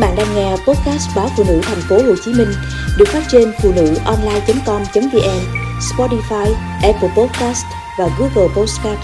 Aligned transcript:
bạn 0.00 0.14
đang 0.16 0.34
nghe 0.34 0.50
podcast 0.50 1.16
báo 1.16 1.28
phụ 1.36 1.44
nữ 1.48 1.60
thành 1.62 1.80
phố 1.88 1.96
Hồ 1.96 2.14
Chí 2.24 2.32
Minh 2.34 2.48
được 2.98 3.08
phát 3.08 3.22
trên 3.28 3.52
phụ 3.62 3.72
nữ 3.76 3.94
online.com.vn, 4.04 5.40
Spotify, 5.80 6.52
Apple 6.82 7.10
Podcast 7.16 7.64
và 7.98 8.08
Google 8.18 8.54
Podcast. 8.56 8.98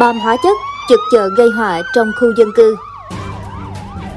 Bom 0.00 0.18
hóa 0.18 0.36
chất 0.42 0.56
trực 0.88 1.00
chờ 1.12 1.28
gây 1.36 1.48
họa 1.56 1.82
trong 1.94 2.12
khu 2.20 2.28
dân 2.38 2.48
cư. 2.56 2.76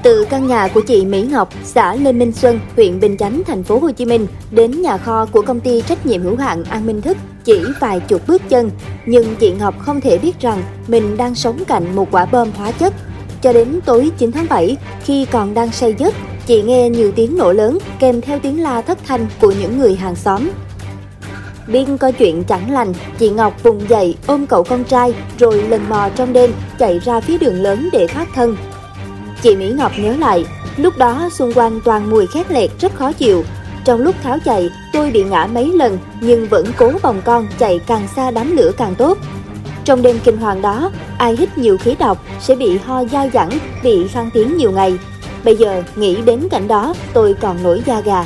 Từ 0.03 0.25
căn 0.29 0.47
nhà 0.47 0.67
của 0.67 0.81
chị 0.81 1.05
Mỹ 1.05 1.27
Ngọc, 1.31 1.49
xã 1.63 1.95
Lê 1.95 2.11
Minh 2.11 2.31
Xuân, 2.31 2.59
huyện 2.75 2.99
Bình 2.99 3.17
Chánh, 3.17 3.41
thành 3.47 3.63
phố 3.63 3.79
Hồ 3.79 3.91
Chí 3.91 4.05
Minh 4.05 4.27
đến 4.51 4.81
nhà 4.81 4.97
kho 4.97 5.25
của 5.25 5.41
công 5.41 5.59
ty 5.59 5.81
trách 5.81 6.05
nhiệm 6.05 6.21
hữu 6.21 6.35
hạn 6.35 6.63
An 6.63 6.85
Minh 6.85 7.01
Thức 7.01 7.17
chỉ 7.45 7.61
vài 7.79 7.99
chục 7.99 8.27
bước 8.27 8.41
chân, 8.49 8.71
nhưng 9.05 9.35
chị 9.35 9.51
Ngọc 9.51 9.79
không 9.79 10.01
thể 10.01 10.17
biết 10.17 10.39
rằng 10.39 10.63
mình 10.87 11.17
đang 11.17 11.35
sống 11.35 11.63
cạnh 11.67 11.95
một 11.95 12.07
quả 12.11 12.25
bom 12.25 12.51
hóa 12.57 12.71
chất. 12.71 12.93
Cho 13.41 13.53
đến 13.53 13.79
tối 13.85 14.11
9 14.17 14.31
tháng 14.31 14.45
7, 14.49 14.77
khi 15.03 15.25
còn 15.25 15.53
đang 15.53 15.71
say 15.71 15.95
giấc, 15.97 16.13
chị 16.45 16.61
nghe 16.61 16.89
nhiều 16.89 17.11
tiếng 17.15 17.37
nổ 17.37 17.53
lớn 17.53 17.77
kèm 17.99 18.21
theo 18.21 18.39
tiếng 18.39 18.63
la 18.63 18.81
thất 18.81 18.97
thanh 19.07 19.27
của 19.41 19.51
những 19.51 19.79
người 19.79 19.95
hàng 19.95 20.15
xóm. 20.15 20.49
Biên 21.67 21.97
coi 21.97 22.11
chuyện 22.11 22.43
chẳng 22.43 22.71
lành, 22.71 22.93
chị 23.17 23.29
Ngọc 23.29 23.63
vùng 23.63 23.89
dậy 23.89 24.15
ôm 24.27 24.47
cậu 24.47 24.63
con 24.63 24.83
trai 24.83 25.13
rồi 25.39 25.63
lần 25.63 25.89
mò 25.89 26.09
trong 26.15 26.33
đêm 26.33 26.51
chạy 26.79 26.99
ra 26.99 27.21
phía 27.21 27.37
đường 27.37 27.61
lớn 27.61 27.89
để 27.91 28.07
thoát 28.07 28.27
thân. 28.35 28.57
Chị 29.41 29.55
Mỹ 29.55 29.71
Ngọc 29.77 29.91
nhớ 29.97 30.15
lại, 30.19 30.45
lúc 30.77 30.97
đó 30.97 31.29
xung 31.31 31.53
quanh 31.53 31.79
toàn 31.85 32.09
mùi 32.09 32.27
khét 32.27 32.51
lẹt 32.51 32.69
rất 32.79 32.95
khó 32.95 33.11
chịu. 33.11 33.43
Trong 33.85 34.01
lúc 34.01 34.15
tháo 34.23 34.37
chạy, 34.45 34.69
tôi 34.93 35.11
bị 35.11 35.23
ngã 35.23 35.47
mấy 35.51 35.71
lần 35.73 35.97
nhưng 36.21 36.47
vẫn 36.47 36.65
cố 36.77 36.91
vòng 37.01 37.21
con 37.25 37.47
chạy 37.57 37.79
càng 37.87 38.07
xa 38.15 38.31
đám 38.31 38.55
lửa 38.57 38.71
càng 38.77 38.95
tốt. 38.95 39.17
Trong 39.83 40.01
đêm 40.01 40.19
kinh 40.23 40.37
hoàng 40.37 40.61
đó, 40.61 40.91
ai 41.17 41.35
hít 41.35 41.57
nhiều 41.57 41.77
khí 41.77 41.95
độc 41.99 42.23
sẽ 42.39 42.55
bị 42.55 42.77
ho 42.77 43.05
dai 43.05 43.29
dẳng, 43.33 43.49
bị 43.83 44.07
khang 44.07 44.29
tiếng 44.33 44.57
nhiều 44.57 44.71
ngày. 44.71 44.97
Bây 45.43 45.57
giờ 45.57 45.83
nghĩ 45.95 46.21
đến 46.21 46.47
cảnh 46.51 46.67
đó, 46.67 46.93
tôi 47.13 47.33
còn 47.33 47.63
nổi 47.63 47.83
da 47.85 48.01
gà. 48.01 48.25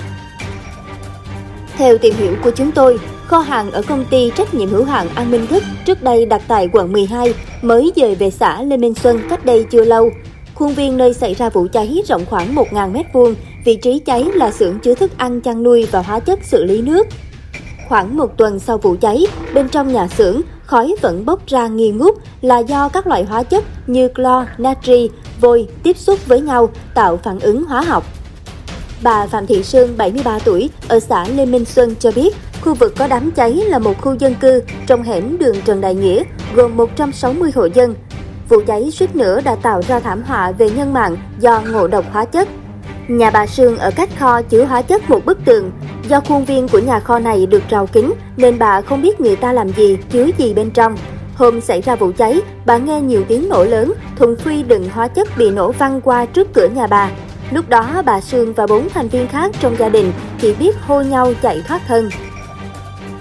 Theo 1.77 1.97
tìm 1.97 2.15
hiểu 2.15 2.35
của 2.43 2.51
chúng 2.51 2.71
tôi, 2.71 2.99
kho 3.27 3.39
hàng 3.39 3.71
ở 3.71 3.81
công 3.81 4.05
ty 4.09 4.31
trách 4.35 4.53
nhiệm 4.53 4.69
hữu 4.69 4.83
hạn 4.83 5.07
An 5.15 5.31
Minh 5.31 5.47
Thức 5.47 5.63
trước 5.85 6.03
đây 6.03 6.25
đặt 6.25 6.41
tại 6.47 6.69
quận 6.73 6.91
12 6.91 7.33
mới 7.61 7.91
dời 7.95 8.15
về 8.15 8.29
xã 8.29 8.61
Lê 8.61 8.77
Minh 8.77 8.93
Xuân 8.93 9.21
cách 9.29 9.45
đây 9.45 9.65
chưa 9.71 9.85
lâu. 9.85 10.11
Khuôn 10.59 10.73
viên 10.73 10.97
nơi 10.97 11.13
xảy 11.13 11.33
ra 11.33 11.49
vụ 11.49 11.67
cháy 11.73 12.01
rộng 12.07 12.25
khoảng 12.25 12.55
1.000 12.55 12.93
m2, 12.93 13.33
vị 13.65 13.75
trí 13.75 13.99
cháy 13.99 14.25
là 14.33 14.51
xưởng 14.51 14.79
chứa 14.79 14.95
thức 14.95 15.11
ăn 15.17 15.41
chăn 15.41 15.63
nuôi 15.63 15.87
và 15.91 16.01
hóa 16.01 16.19
chất 16.19 16.39
xử 16.43 16.63
lý 16.63 16.81
nước. 16.81 17.07
Khoảng 17.89 18.17
một 18.17 18.37
tuần 18.37 18.59
sau 18.59 18.77
vụ 18.77 18.95
cháy, 19.01 19.25
bên 19.53 19.69
trong 19.69 19.93
nhà 19.93 20.07
xưởng, 20.07 20.41
khói 20.65 20.95
vẫn 21.01 21.25
bốc 21.25 21.47
ra 21.47 21.67
nghi 21.67 21.91
ngút 21.91 22.15
là 22.41 22.59
do 22.59 22.89
các 22.89 23.07
loại 23.07 23.23
hóa 23.23 23.43
chất 23.43 23.63
như 23.87 24.07
clo, 24.07 24.45
natri, 24.57 25.09
vôi 25.41 25.67
tiếp 25.83 25.97
xúc 25.97 26.27
với 26.27 26.41
nhau 26.41 26.69
tạo 26.93 27.17
phản 27.17 27.39
ứng 27.39 27.63
hóa 27.63 27.81
học. 27.81 28.03
Bà 29.03 29.27
Phạm 29.27 29.47
Thị 29.47 29.63
Sương, 29.63 29.97
73 29.97 30.39
tuổi, 30.39 30.69
ở 30.87 30.99
xã 30.99 31.27
Lê 31.27 31.45
Minh 31.45 31.65
Xuân 31.65 31.95
cho 31.99 32.11
biết, 32.15 32.35
khu 32.61 32.73
vực 32.73 32.93
có 32.97 33.07
đám 33.07 33.31
cháy 33.31 33.51
là 33.51 33.79
một 33.79 34.01
khu 34.01 34.15
dân 34.19 34.35
cư 34.35 34.61
trong 34.87 35.03
hẻm 35.03 35.37
đường 35.37 35.55
Trần 35.65 35.81
Đại 35.81 35.95
Nghĩa, 35.95 36.23
gồm 36.55 36.77
160 36.77 37.51
hộ 37.55 37.67
dân. 37.73 37.95
Vụ 38.49 38.61
cháy 38.67 38.91
suýt 38.91 39.15
nữa 39.15 39.41
đã 39.41 39.55
tạo 39.55 39.81
ra 39.87 39.99
thảm 39.99 40.23
họa 40.23 40.51
về 40.51 40.69
nhân 40.69 40.93
mạng 40.93 41.17
do 41.39 41.61
ngộ 41.71 41.87
độc 41.87 42.05
hóa 42.11 42.25
chất. 42.25 42.47
Nhà 43.07 43.29
bà 43.29 43.47
Sương 43.47 43.77
ở 43.77 43.91
cách 43.91 44.09
kho 44.19 44.41
chứa 44.41 44.65
hóa 44.65 44.81
chất 44.81 45.09
một 45.09 45.25
bức 45.25 45.37
tường. 45.45 45.71
Do 46.07 46.19
khuôn 46.19 46.45
viên 46.45 46.67
của 46.67 46.79
nhà 46.79 46.99
kho 46.99 47.19
này 47.19 47.45
được 47.45 47.63
rào 47.69 47.87
kính 47.87 48.13
nên 48.37 48.59
bà 48.59 48.81
không 48.81 49.01
biết 49.01 49.21
người 49.21 49.35
ta 49.35 49.53
làm 49.53 49.69
gì, 49.69 49.97
chứa 50.11 50.27
gì 50.37 50.53
bên 50.53 50.71
trong. 50.71 50.97
Hôm 51.35 51.61
xảy 51.61 51.81
ra 51.81 51.95
vụ 51.95 52.11
cháy, 52.17 52.41
bà 52.65 52.77
nghe 52.77 53.01
nhiều 53.01 53.23
tiếng 53.27 53.49
nổ 53.49 53.63
lớn, 53.63 53.93
thùng 54.15 54.35
phi 54.35 54.63
đựng 54.63 54.89
hóa 54.93 55.07
chất 55.07 55.27
bị 55.37 55.51
nổ 55.51 55.71
văng 55.71 56.01
qua 56.01 56.25
trước 56.25 56.53
cửa 56.53 56.67
nhà 56.75 56.87
bà. 56.87 57.09
Lúc 57.51 57.69
đó 57.69 58.01
bà 58.05 58.21
Sương 58.21 58.53
và 58.53 58.67
bốn 58.67 58.89
thành 58.89 59.07
viên 59.07 59.27
khác 59.27 59.51
trong 59.59 59.75
gia 59.79 59.89
đình 59.89 60.11
chỉ 60.41 60.53
biết 60.53 60.75
hô 60.87 61.01
nhau 61.01 61.33
chạy 61.41 61.61
thoát 61.67 61.81
thân. 61.87 62.09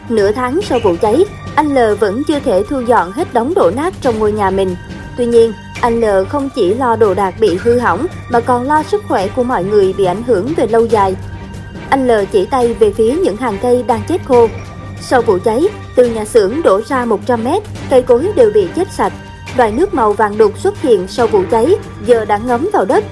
Nửa 0.09 0.33
tháng 0.33 0.61
sau 0.63 0.79
vụ 0.83 0.97
cháy, 1.01 1.25
anh 1.55 1.75
L 1.75 1.95
vẫn 2.01 2.23
chưa 2.29 2.41
thể 2.41 2.63
thu 2.69 2.81
dọn 2.81 3.13
hết 3.13 3.35
đống 3.35 3.55
đổ 3.55 3.71
nát 3.77 3.95
trong 4.01 4.19
ngôi 4.19 4.33
nhà 4.33 4.51
mình. 4.51 4.77
Tuy 5.19 5.27
nhiên, 5.27 5.53
anh 5.81 6.01
L 6.01 6.25
không 6.29 6.51
chỉ 6.55 6.75
lo 6.75 6.97
đồ 6.97 7.15
đạc 7.15 7.35
bị 7.41 7.57
hư 7.57 7.79
hỏng 7.79 8.07
mà 8.31 8.41
còn 8.41 8.67
lo 8.69 8.83
sức 8.83 9.03
khỏe 9.09 9.29
của 9.29 9.43
mọi 9.43 9.65
người 9.65 9.93
bị 9.93 10.05
ảnh 10.05 10.23
hưởng 10.23 10.55
về 10.57 10.67
lâu 10.67 10.87
dài. 10.87 11.17
Anh 11.91 12.09
L 12.09 12.11
chỉ 12.33 12.47
tay 12.47 12.75
về 12.75 12.93
phía 12.93 13.13
những 13.13 13.37
hàng 13.37 13.59
cây 13.63 13.85
đang 13.87 14.01
chết 14.09 14.25
khô. 14.25 14.49
Sau 15.01 15.23
vụ 15.23 15.39
cháy, 15.45 15.69
từ 15.97 16.07
nhà 16.07 16.25
xưởng 16.25 16.63
đổ 16.63 16.81
ra 16.89 17.05
100 17.05 17.45
mét, 17.45 17.63
cây 17.91 18.03
cối 18.03 18.29
đều 18.37 18.51
bị 18.55 18.69
chết 18.77 18.89
sạch. 18.93 19.13
Loại 19.57 19.73
nước 19.73 19.95
màu 19.95 20.13
vàng 20.13 20.39
đục 20.39 20.59
xuất 20.59 20.83
hiện 20.83 21.09
sau 21.09 21.27
vụ 21.27 21.43
cháy 21.51 21.75
giờ 22.07 22.25
đã 22.25 22.39
ngấm 22.39 22.69
vào 22.73 22.85
đất. 22.85 23.05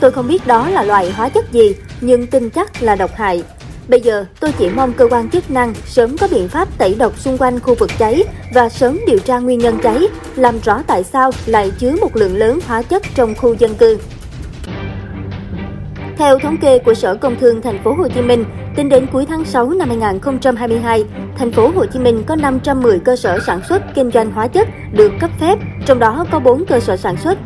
Tôi 0.00 0.12
không 0.12 0.28
biết 0.28 0.46
đó 0.46 0.68
là 0.68 0.82
loại 0.82 1.10
hóa 1.10 1.28
chất 1.28 1.52
gì, 1.52 1.74
nhưng 2.00 2.26
tin 2.26 2.50
chắc 2.50 2.82
là 2.82 2.96
độc 2.96 3.10
hại. 3.14 3.44
Bây 3.90 4.00
giờ, 4.00 4.24
tôi 4.40 4.52
chỉ 4.58 4.68
mong 4.68 4.92
cơ 4.92 5.08
quan 5.10 5.30
chức 5.30 5.50
năng 5.50 5.74
sớm 5.86 6.16
có 6.16 6.28
biện 6.30 6.48
pháp 6.48 6.78
tẩy 6.78 6.94
độc 6.98 7.18
xung 7.18 7.38
quanh 7.38 7.60
khu 7.60 7.74
vực 7.74 7.90
cháy 7.98 8.24
và 8.54 8.68
sớm 8.68 8.98
điều 9.06 9.18
tra 9.18 9.38
nguyên 9.38 9.58
nhân 9.58 9.78
cháy, 9.82 10.06
làm 10.36 10.60
rõ 10.60 10.82
tại 10.86 11.04
sao 11.04 11.30
lại 11.46 11.72
chứa 11.78 11.92
một 12.00 12.16
lượng 12.16 12.36
lớn 12.36 12.58
hóa 12.66 12.82
chất 12.82 13.02
trong 13.14 13.34
khu 13.34 13.54
dân 13.54 13.74
cư. 13.74 13.98
Theo 16.16 16.38
thống 16.38 16.56
kê 16.56 16.78
của 16.78 16.94
Sở 16.94 17.14
Công 17.14 17.36
Thương 17.36 17.62
thành 17.62 17.82
phố 17.84 17.94
Hồ 17.94 18.08
Chí 18.08 18.22
Minh, 18.22 18.44
tính 18.76 18.88
đến 18.88 19.06
cuối 19.12 19.26
tháng 19.28 19.44
6 19.44 19.70
năm 19.70 19.88
2022, 19.88 21.04
thành 21.38 21.52
phố 21.52 21.70
Hồ 21.74 21.86
Chí 21.86 21.98
Minh 21.98 22.22
có 22.26 22.36
510 22.36 22.98
cơ 22.98 23.16
sở 23.16 23.38
sản 23.46 23.60
xuất 23.68 23.82
kinh 23.94 24.10
doanh 24.10 24.30
hóa 24.32 24.46
chất 24.46 24.68
được 24.92 25.12
cấp 25.20 25.30
phép, 25.40 25.58
trong 25.86 25.98
đó 25.98 26.26
có 26.30 26.38
4 26.40 26.66
cơ 26.66 26.80
sở 26.80 26.96
sản 26.96 27.16
xuất 27.16 27.38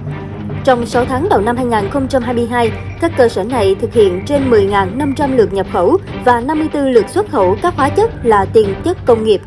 trong 0.65 0.87
6 0.87 1.05
tháng 1.05 1.29
đầu 1.29 1.41
năm 1.41 1.57
2022, 1.57 2.73
các 3.01 3.13
cơ 3.17 3.29
sở 3.29 3.45
này 3.45 3.77
thực 3.81 3.93
hiện 3.93 4.23
trên 4.27 4.51
10.500 4.51 5.37
lượt 5.37 5.53
nhập 5.53 5.67
khẩu 5.73 5.99
và 6.25 6.41
54 6.41 6.85
lượt 6.85 7.09
xuất 7.09 7.31
khẩu 7.31 7.57
các 7.63 7.75
hóa 7.77 7.89
chất 7.89 8.11
là 8.23 8.45
tiền 8.45 8.75
chất 8.85 8.99
công 9.07 9.25
nghiệp. 9.25 9.41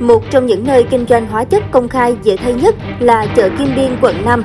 Một 0.00 0.24
trong 0.30 0.46
những 0.46 0.64
nơi 0.66 0.84
kinh 0.90 1.06
doanh 1.08 1.26
hóa 1.26 1.44
chất 1.44 1.62
công 1.70 1.88
khai 1.88 2.16
dễ 2.22 2.36
thấy 2.36 2.54
nhất 2.54 2.74
là 3.00 3.26
chợ 3.36 3.48
Kim 3.58 3.68
Biên, 3.76 3.96
quận 4.02 4.16
5. 4.24 4.44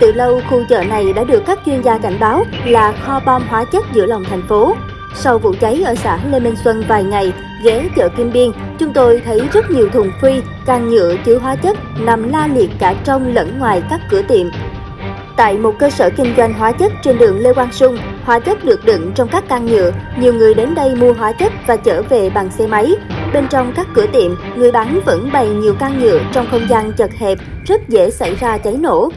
Từ 0.00 0.12
lâu, 0.12 0.40
khu 0.50 0.62
chợ 0.68 0.84
này 0.84 1.12
đã 1.12 1.24
được 1.24 1.42
các 1.46 1.58
chuyên 1.66 1.82
gia 1.82 1.98
cảnh 1.98 2.16
báo 2.20 2.44
là 2.64 2.92
kho 2.92 3.20
bom 3.26 3.42
hóa 3.48 3.64
chất 3.64 3.84
giữa 3.92 4.06
lòng 4.06 4.24
thành 4.30 4.42
phố. 4.48 4.74
Sau 5.14 5.38
vụ 5.38 5.54
cháy 5.60 5.82
ở 5.86 5.94
xã 5.94 6.18
Lê 6.30 6.40
Minh 6.40 6.56
Xuân 6.64 6.84
vài 6.88 7.04
ngày, 7.04 7.32
ghé 7.64 7.88
chợ 7.96 8.08
Kim 8.08 8.32
Biên, 8.32 8.50
chúng 8.78 8.92
tôi 8.92 9.22
thấy 9.24 9.40
rất 9.52 9.70
nhiều 9.70 9.88
thùng 9.88 10.10
phi, 10.22 10.40
can 10.66 10.90
nhựa 10.90 11.16
chứa 11.24 11.38
hóa 11.38 11.56
chất 11.56 11.76
nằm 12.00 12.28
la 12.28 12.46
liệt 12.46 12.70
cả 12.78 12.94
trong 13.04 13.34
lẫn 13.34 13.58
ngoài 13.58 13.82
các 13.90 14.00
cửa 14.10 14.22
tiệm. 14.22 14.46
Tại 15.40 15.58
một 15.58 15.74
cơ 15.78 15.90
sở 15.90 16.10
kinh 16.16 16.34
doanh 16.36 16.52
hóa 16.54 16.72
chất 16.72 16.92
trên 17.02 17.18
đường 17.18 17.38
Lê 17.38 17.52
Quang 17.52 17.72
Sung, 17.72 17.98
hóa 18.24 18.38
chất 18.38 18.64
được 18.64 18.84
đựng 18.84 19.12
trong 19.14 19.28
các 19.28 19.48
can 19.48 19.66
nhựa. 19.66 19.92
Nhiều 20.18 20.34
người 20.34 20.54
đến 20.54 20.74
đây 20.74 20.94
mua 20.96 21.12
hóa 21.12 21.32
chất 21.32 21.52
và 21.66 21.76
chở 21.76 22.02
về 22.02 22.30
bằng 22.30 22.50
xe 22.50 22.66
máy. 22.66 22.94
Bên 23.32 23.48
trong 23.50 23.72
các 23.76 23.86
cửa 23.94 24.06
tiệm, 24.12 24.30
người 24.56 24.72
bán 24.72 25.00
vẫn 25.04 25.30
bày 25.32 25.48
nhiều 25.48 25.74
can 25.74 26.00
nhựa 26.00 26.20
trong 26.32 26.46
không 26.50 26.68
gian 26.68 26.92
chật 26.92 27.10
hẹp, 27.18 27.38
rất 27.66 27.88
dễ 27.88 28.10
xảy 28.10 28.34
ra 28.34 28.58
cháy 28.58 28.76
nổ. 28.80 29.10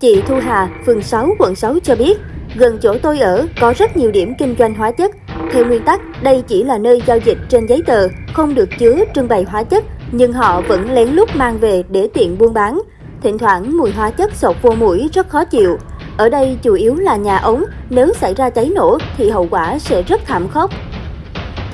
Chị 0.00 0.22
Thu 0.26 0.34
Hà, 0.42 0.68
phường 0.86 1.02
6, 1.02 1.28
quận 1.38 1.54
6 1.54 1.74
cho 1.82 1.96
biết, 1.96 2.18
gần 2.56 2.78
chỗ 2.82 2.94
tôi 3.02 3.20
ở 3.20 3.46
có 3.60 3.74
rất 3.78 3.96
nhiều 3.96 4.10
điểm 4.10 4.34
kinh 4.38 4.54
doanh 4.58 4.74
hóa 4.74 4.90
chất. 4.90 5.10
Theo 5.52 5.64
nguyên 5.64 5.82
tắc, 5.84 6.00
đây 6.22 6.42
chỉ 6.48 6.62
là 6.62 6.78
nơi 6.78 7.02
giao 7.06 7.18
dịch 7.18 7.38
trên 7.48 7.66
giấy 7.66 7.82
tờ, 7.86 8.08
không 8.32 8.54
được 8.54 8.68
chứa 8.78 9.04
trưng 9.14 9.28
bày 9.28 9.46
hóa 9.48 9.62
chất, 9.62 9.84
nhưng 10.12 10.32
họ 10.32 10.60
vẫn 10.60 10.90
lén 10.90 11.08
lút 11.08 11.36
mang 11.36 11.58
về 11.58 11.82
để 11.88 12.08
tiện 12.14 12.38
buôn 12.38 12.54
bán. 12.54 12.80
Thỉnh 13.22 13.38
thoảng 13.38 13.78
mùi 13.78 13.92
hóa 13.92 14.10
chất 14.10 14.34
sộc 14.34 14.62
vô 14.62 14.70
mũi 14.70 15.10
rất 15.12 15.28
khó 15.28 15.44
chịu. 15.44 15.78
Ở 16.16 16.28
đây 16.28 16.58
chủ 16.62 16.74
yếu 16.74 16.94
là 16.94 17.16
nhà 17.16 17.36
ống, 17.38 17.64
nếu 17.90 18.12
xảy 18.14 18.34
ra 18.34 18.50
cháy 18.50 18.72
nổ 18.74 18.98
thì 19.16 19.30
hậu 19.30 19.46
quả 19.50 19.78
sẽ 19.78 20.02
rất 20.02 20.20
thảm 20.26 20.48
khốc. 20.48 20.70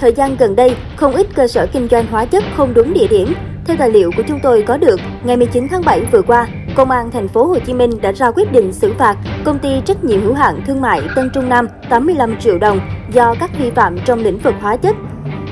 Thời 0.00 0.12
gian 0.12 0.36
gần 0.36 0.56
đây, 0.56 0.76
không 0.96 1.12
ít 1.12 1.26
cơ 1.34 1.46
sở 1.46 1.66
kinh 1.72 1.88
doanh 1.90 2.06
hóa 2.06 2.24
chất 2.24 2.44
không 2.56 2.74
đúng 2.74 2.94
địa 2.94 3.06
điểm. 3.06 3.34
Theo 3.64 3.76
tài 3.76 3.90
liệu 3.90 4.10
của 4.16 4.22
chúng 4.28 4.40
tôi 4.42 4.62
có 4.62 4.76
được, 4.76 5.00
ngày 5.24 5.36
19 5.36 5.68
tháng 5.68 5.82
7 5.84 6.04
vừa 6.12 6.22
qua, 6.22 6.46
Công 6.74 6.90
an 6.90 7.10
thành 7.10 7.28
phố 7.28 7.46
Hồ 7.46 7.58
Chí 7.58 7.74
Minh 7.74 7.90
đã 8.02 8.12
ra 8.12 8.30
quyết 8.30 8.52
định 8.52 8.72
xử 8.72 8.92
phạt 8.98 9.16
công 9.44 9.58
ty 9.58 9.80
trách 9.84 10.04
nhiệm 10.04 10.22
hữu 10.22 10.34
hạn 10.34 10.60
thương 10.66 10.80
mại 10.80 11.02
Tân 11.16 11.30
Trung 11.34 11.48
Nam 11.48 11.68
85 11.90 12.40
triệu 12.40 12.58
đồng 12.58 12.80
do 13.12 13.34
các 13.40 13.50
vi 13.58 13.70
phạm 13.70 13.98
trong 14.04 14.22
lĩnh 14.22 14.38
vực 14.38 14.54
hóa 14.60 14.76
chất. 14.76 14.96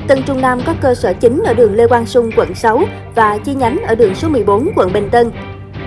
Tân 0.08 0.22
Trung 0.26 0.40
Nam 0.40 0.60
có 0.66 0.74
cơ 0.80 0.94
sở 0.94 1.12
chính 1.12 1.42
ở 1.44 1.54
đường 1.54 1.74
Lê 1.74 1.86
Quang 1.86 2.06
Sung, 2.06 2.30
quận 2.36 2.54
6 2.54 2.80
và 3.14 3.38
chi 3.38 3.54
nhánh 3.54 3.82
ở 3.82 3.94
đường 3.94 4.14
số 4.14 4.28
14, 4.28 4.68
quận 4.76 4.92
Bình 4.92 5.08
Tân. 5.10 5.30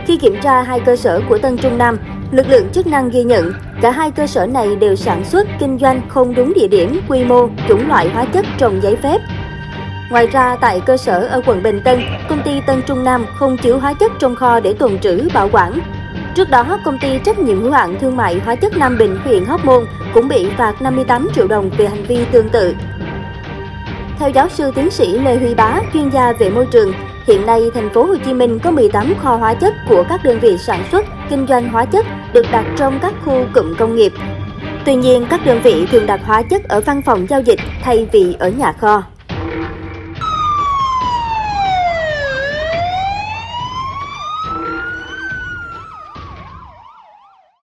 Khi 0.07 0.17
kiểm 0.17 0.35
tra 0.41 0.61
hai 0.61 0.79
cơ 0.79 0.95
sở 0.95 1.21
của 1.29 1.37
Tân 1.37 1.57
Trung 1.57 1.77
Nam, 1.77 1.97
lực 2.31 2.49
lượng 2.49 2.69
chức 2.73 2.87
năng 2.87 3.09
ghi 3.09 3.23
nhận 3.23 3.53
cả 3.81 3.91
hai 3.91 4.11
cơ 4.11 4.27
sở 4.27 4.45
này 4.45 4.75
đều 4.75 4.95
sản 4.95 5.25
xuất, 5.25 5.47
kinh 5.59 5.77
doanh 5.79 6.01
không 6.07 6.35
đúng 6.35 6.53
địa 6.53 6.67
điểm, 6.67 6.99
quy 7.09 7.23
mô, 7.23 7.47
chủng 7.67 7.87
loại 7.87 8.09
hóa 8.09 8.25
chất 8.25 8.45
trồng 8.57 8.81
giấy 8.81 8.95
phép. 8.95 9.21
Ngoài 10.11 10.27
ra, 10.27 10.55
tại 10.61 10.81
cơ 10.85 10.97
sở 10.97 11.27
ở 11.27 11.41
quận 11.45 11.63
Bình 11.63 11.81
Tân, 11.83 12.01
công 12.29 12.41
ty 12.43 12.61
Tân 12.67 12.81
Trung 12.87 13.03
Nam 13.03 13.25
không 13.35 13.57
chứa 13.57 13.77
hóa 13.77 13.93
chất 13.93 14.11
trong 14.19 14.35
kho 14.35 14.59
để 14.59 14.73
tồn 14.73 14.99
trữ, 14.99 15.27
bảo 15.33 15.49
quản. 15.51 15.79
Trước 16.35 16.49
đó, 16.49 16.79
công 16.85 16.99
ty 16.99 17.19
trách 17.23 17.39
nhiệm 17.39 17.61
hữu 17.61 17.71
hạn 17.71 17.97
thương 18.01 18.17
mại 18.17 18.39
hóa 18.45 18.55
chất 18.55 18.77
Nam 18.77 18.97
Bình 18.97 19.17
huyện 19.23 19.45
Hóc 19.45 19.65
Môn 19.65 19.85
cũng 20.13 20.27
bị 20.27 20.49
phạt 20.57 20.81
58 20.81 21.27
triệu 21.35 21.47
đồng 21.47 21.69
về 21.77 21.87
hành 21.87 22.03
vi 22.03 22.25
tương 22.31 22.49
tự. 22.49 22.75
Theo 24.19 24.29
giáo 24.29 24.49
sư 24.49 24.71
tiến 24.75 24.89
sĩ 24.89 25.19
Lê 25.19 25.37
Huy 25.37 25.55
Bá, 25.55 25.79
chuyên 25.93 26.09
gia 26.09 26.33
về 26.33 26.49
môi 26.49 26.65
trường, 26.71 26.93
Hiện 27.27 27.45
nay, 27.45 27.61
thành 27.73 27.89
phố 27.89 28.03
Hồ 28.03 28.15
Chí 28.25 28.33
Minh 28.33 28.59
có 28.63 28.71
18 28.71 29.13
kho 29.21 29.35
hóa 29.35 29.53
chất 29.53 29.73
của 29.89 30.03
các 30.09 30.23
đơn 30.23 30.39
vị 30.39 30.57
sản 30.57 30.83
xuất, 30.91 31.05
kinh 31.29 31.47
doanh 31.47 31.69
hóa 31.69 31.85
chất 31.85 32.05
được 32.33 32.45
đặt 32.51 32.65
trong 32.77 32.99
các 33.01 33.13
khu 33.25 33.45
cụm 33.53 33.75
công 33.75 33.95
nghiệp. 33.95 34.13
Tuy 34.85 34.95
nhiên, 34.95 35.27
các 35.29 35.45
đơn 35.45 35.61
vị 35.63 35.85
thường 35.91 36.05
đặt 36.05 36.19
hóa 36.25 36.41
chất 36.41 36.63
ở 36.63 36.81
văn 36.81 37.01
phòng 37.05 37.27
giao 37.29 37.41
dịch 37.41 37.59
thay 37.83 38.07
vì 38.11 38.35
ở 38.39 38.49
nhà 38.49 38.71
kho. 38.71 39.03